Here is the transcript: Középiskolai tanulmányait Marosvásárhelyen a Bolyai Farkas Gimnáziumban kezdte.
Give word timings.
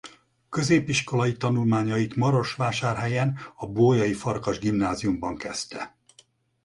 Középiskolai 0.49 1.37
tanulmányait 1.37 2.15
Marosvásárhelyen 2.15 3.37
a 3.55 3.67
Bolyai 3.67 4.13
Farkas 4.13 4.59
Gimnáziumban 4.59 5.35
kezdte. 5.37 5.95